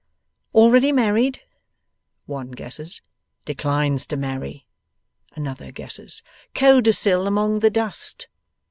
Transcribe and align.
'Already 0.51 0.91
married?' 0.91 1.41
one 2.25 2.49
guesses. 2.49 3.03
'Declines 3.45 4.07
to 4.07 4.17
marry?' 4.17 4.65
another 5.33 5.71
guesses. 5.71 6.23
'Codicil 6.55 7.27
among 7.27 7.59
the 7.59 7.69
dust? 7.69 8.27